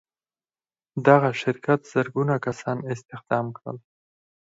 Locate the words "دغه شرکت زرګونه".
1.07-2.35